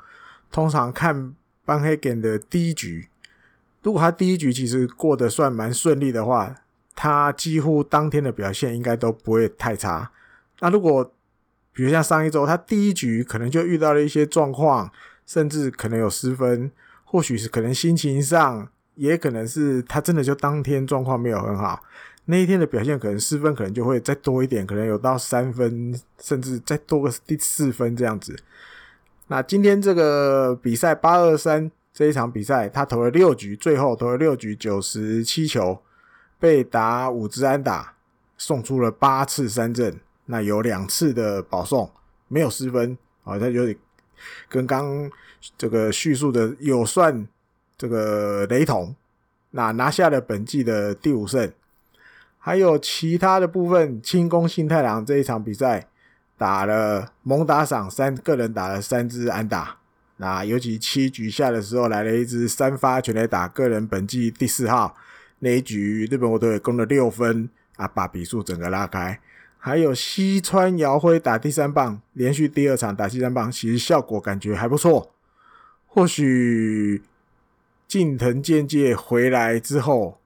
[0.53, 1.33] 通常看
[1.65, 3.09] 班黑根的第一局，
[3.81, 6.55] 如果他第一局其实过得算蛮顺利的话，
[6.95, 10.11] 他几乎当天的表现应该都不会太差。
[10.59, 11.11] 那如果
[11.73, 14.91] 比如像上一周，他第一局可能就遇到了一些状况，
[15.25, 16.71] 甚至可能有失分，
[17.03, 21.83] 或许是可能心情上，也可能是他真的就当天状况没有很好，
[22.25, 28.37] 那一天的表现可能失分可能就会再多一点，可能有到三分，甚至再多个第四分这样子。
[29.27, 35.81] 那今天这个比赛八二三这一场比赛，他投了六局，最后投了六局九十七球，
[36.39, 37.95] 被打五支安打，
[38.37, 39.99] 送出了八次三振。
[40.25, 41.89] 那有两次的保送，
[42.27, 43.77] 没有失分，好像有点
[44.49, 45.09] 跟刚
[45.57, 47.27] 这个叙述的有算
[47.77, 48.95] 这个雷同。
[49.51, 51.51] 那拿下了本季的第五胜，
[52.39, 55.87] 还有其他的部分，清宫新太郎这一场比赛
[56.37, 59.77] 打了猛打赏三个人打了三支安打，
[60.17, 64.95] 那尤其七局下的时候来了一支三发全垒打，个人本季第四号，
[65.39, 69.19] 那一局日本火腿攻了六分啊，把比数整个拉开。
[69.57, 75.13] 还有西川遥辉打第三棒，连续第二场打第三棒，其实效果感觉还不错。
[75.87, 77.01] 或许
[77.87, 80.19] 近藤健介回来之后，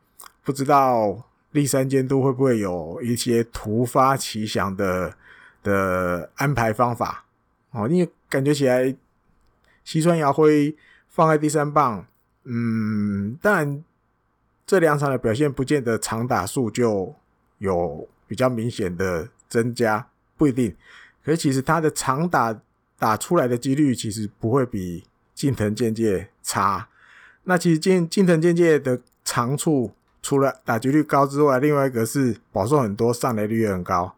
[0.44, 5.14] 不知道立山监督会不会有一些突发奇想的
[5.68, 7.26] 的安排方法
[7.72, 7.88] 哦？
[7.88, 8.96] 因为感觉起来
[9.84, 10.76] 西川遥辉
[11.08, 12.08] 放在第三棒，
[12.46, 13.84] 嗯，当然
[14.66, 17.14] 这两场的表现不见得长打数就
[17.58, 18.08] 有。
[18.30, 20.06] 比较明显的增加
[20.36, 20.76] 不一定，
[21.24, 22.60] 可是其实他的长打
[23.00, 26.90] 打出来的几率其实不会比近藤健介差。
[27.46, 34.14] 那其实近近藤健介的长处除了打击率高之外，另外一个是保送很多，上垒率也很高。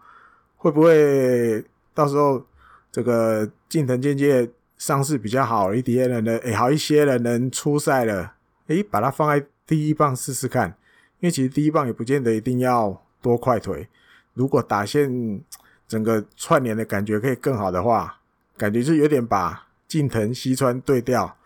[0.59, 2.45] 会不会到时候
[2.91, 8.33] 这个近藤健介伤势比较好一点的人，诶，好一些人能出赛了，
[8.67, 10.75] 诶，把它放在第一棒试试看，
[11.19, 13.87] 因为其实第一棒也不见得一定要多快腿。
[14.33, 15.41] 如果打线
[15.87, 18.19] 整个串联的感觉可以更好的话，
[18.57, 21.37] 感觉是有点把近藤西川对调，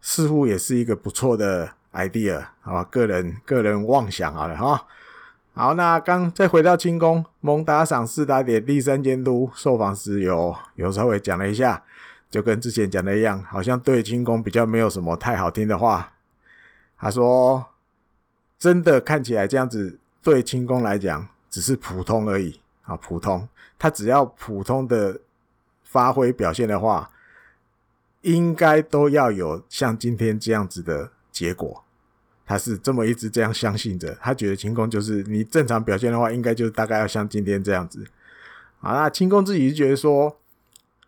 [0.00, 2.84] 似乎也是一个不错的 idea，好吧？
[2.90, 4.84] 个人个人妄想好了哈。
[5.54, 11.84] 好，那刚再回到清宫，猛打赏四打点，第三监督受访时有有稍微讲了一下，
[12.30, 16.14] 就跟之前讲的一样，好像对清宫比较没有什么太好听的话。
[16.96, 17.66] 他说，
[18.58, 21.28] 真的看起来这样子对清宫来讲。
[21.50, 23.46] 只是普通而已啊，普通。
[23.78, 25.20] 他只要普通的
[25.84, 27.10] 发挥表现的话，
[28.22, 31.84] 应该都要有像今天这样子的结果。
[32.46, 38.04] 他是这么一直这样相信着，他觉得清宫就是你正常表现的话，应该就大概要像今天这样子。
[38.80, 40.36] 啊，那清宫自己是觉得说，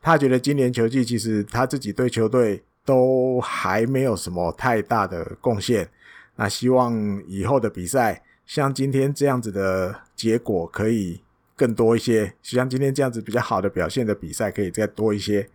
[0.01, 5.89] 他觉得今年球季其实他自己对球队都还没有什么太大的贡献。
[6.37, 8.23] 那希望以后的比赛。
[8.47, 11.23] 像今天这样子的结果可以
[11.57, 15.49] 更多一些，像今天这样子比较好的表现的比赛可以再多一些。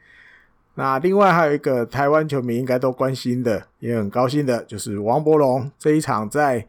[0.80, 6.66] 那另外还有一个台湾球迷应该都关心的，也很高兴的，就是王柏融这一场在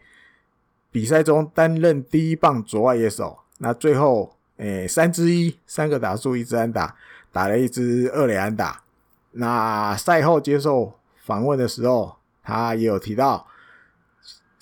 [0.90, 6.96] 比赛中担任第一棒左外野手，那最后诶三支一，三个打数一支安打，
[7.30, 8.82] 打了一支二垒安打。
[9.30, 10.92] 那赛后接受
[11.24, 13.46] 访问的时候，他也有提到。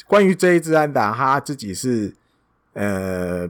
[0.06, 2.14] 关于这一支安打，他自己是
[2.74, 3.48] 呃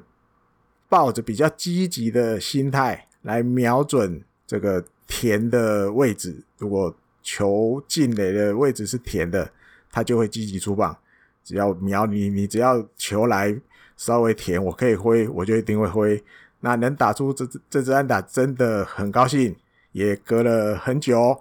[0.88, 6.44] 抱着比较积极的心态来瞄准这个填的位置。
[6.58, 9.50] 如果球进垒的位置是田的，
[9.90, 10.96] 他就会积极出棒。
[11.42, 13.60] 只要瞄你，你只要球来
[13.96, 16.22] 稍微田，我可以挥，我就一定会挥。
[16.60, 19.56] 那能打出这支这支安打，真的很高兴。
[19.92, 21.40] 也隔了很久，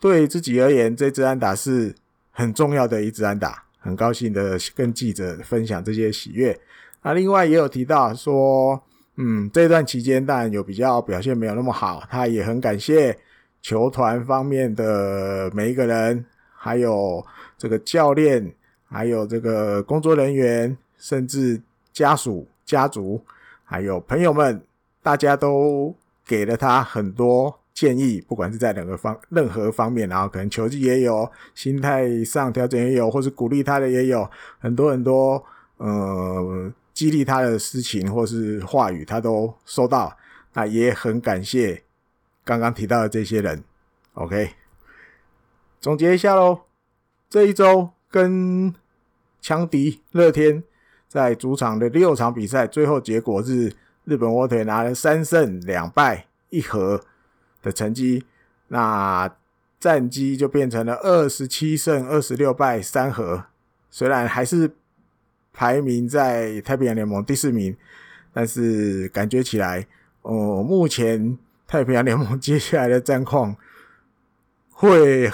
[0.00, 1.94] 对自己而言，这支安打是
[2.32, 3.64] 很重要的一支安打。
[3.78, 6.58] 很高兴的跟记者分享这些喜悦。
[7.02, 8.82] 那另外也有提到说，
[9.16, 13.18] 嗯，这段期间当然有比较表现没有那么好，他也很感谢
[13.62, 17.24] 球团方面的每一个人，还有
[17.58, 18.52] 这个教练，
[18.88, 21.60] 还有这个工作人员，甚至
[21.92, 23.20] 家属、家族，
[23.64, 24.62] 还有朋友们，
[25.02, 25.94] 大家都
[26.26, 27.58] 给了他很多。
[27.76, 34.26] 建议，不管是在哪个方任何方面，然后可能球技也有，心态上调整也有，或是鼓励他的也有，
[34.58, 35.44] 很多很多
[35.76, 40.16] 呃激励他的事情或是话语，他都收到。
[40.54, 41.84] 那也很感谢
[42.42, 43.62] 刚刚提到的这些人。
[44.14, 44.52] OK，
[45.78, 46.62] 总结一下喽，
[47.28, 48.74] 这一周跟
[49.42, 50.64] 强敌乐天
[51.06, 53.74] 在主场的六场比赛，最后结果是
[54.04, 57.04] 日本火腿拿了三胜两败一和
[57.60, 58.24] 的成绩，
[58.68, 59.30] 那
[59.78, 63.44] 战绩就变成了二十七胜二十六败三和，
[63.90, 64.74] 虽然还是
[65.56, 67.74] 排名在太平洋联盟第四名，
[68.32, 69.84] 但是感觉起来，
[70.22, 71.36] 哦，目前
[71.66, 73.56] 太平洋联盟接下来的战况
[74.70, 75.28] 会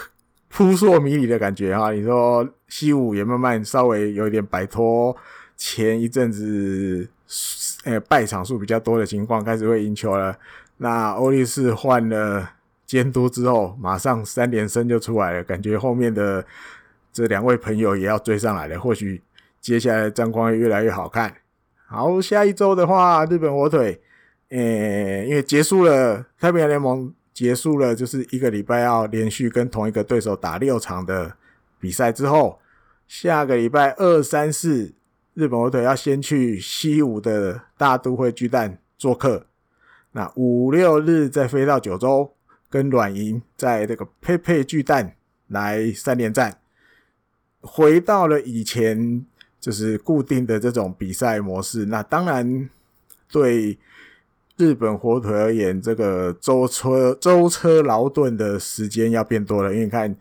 [0.48, 1.92] 扑朔迷离的感觉哈。
[1.92, 5.14] 你说西武也慢慢稍微有一点摆脱
[5.56, 7.08] 前一阵子
[7.84, 10.38] 呃败场数比较多的情况，开始会赢球了。
[10.76, 12.50] 那欧力士换了。
[12.84, 16.44] 监督之后，马上三连胜就出来了，感觉后面的
[17.10, 18.78] 这两位朋友也要追上来了。
[18.78, 19.22] 或许
[19.62, 21.34] 接下来战况会越来越好看。
[21.86, 24.02] 好，下一周的话，日本火腿，
[24.50, 31.34] 诶、因为结束了太平洋联盟结束了，就是一个礼拜要连续跟同一个对手打六场的
[31.80, 32.58] 比赛之后，
[33.08, 34.92] 下个礼拜二、三、四，
[35.32, 39.46] 日本火腿要先去西武的大都会巨蛋做客，
[40.12, 42.34] 那五六日再飞到九州。
[42.72, 45.14] 跟软银在这个佩佩巨蛋
[45.48, 46.56] 来三连战，
[47.60, 49.26] 回到了以前
[49.62, 51.84] 就是固定的这种比赛模式。
[51.84, 52.68] 那当然，
[53.30, 53.78] 对
[54.56, 59.72] 日本火腿而言，这个舟车舟车劳顿的时间要变多了。
[59.72, 60.16] 因为看，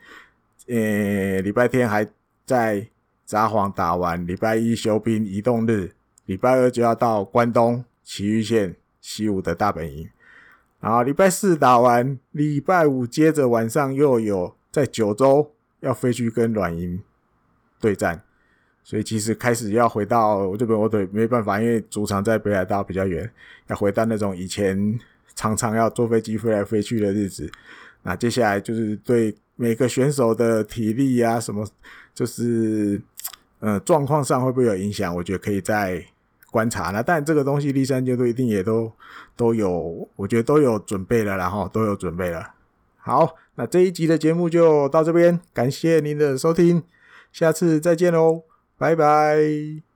[0.68, 2.08] 呃，礼拜天还
[2.46, 2.88] 在
[3.26, 5.92] 札幌打完，礼拜一休兵移动日，
[6.28, 10.08] 礼拜二就要到关东埼玉县西武的大本营。
[10.80, 17.02] 然后礼拜四打完，礼拜五接着晚上又有在九州要飞去跟软银
[17.80, 18.24] 对战，
[18.84, 23.29] 所以其实开始要回到日本火腿没办法，因为主场在北海道比较远，
[23.67, 24.99] 要回到那种以前
[25.36, 27.51] 常常要坐飞机飞来飞去的日子。
[28.03, 31.67] 那接下来就是对每个选手的体力啊什么，
[32.13, 33.01] 就是
[33.59, 35.15] 呃状况上会不会有影响？
[35.15, 36.05] 我觉得可以再。
[36.51, 38.91] 观察了，但这个东西立山监督一定也都
[39.38, 42.45] 都有，我觉得都有准备了，然后都有准备了。
[42.97, 46.84] 好，那这一集的节目就到这边，感谢您的收听，
[47.32, 48.43] 下次再见喽，
[48.82, 49.91] 拜拜。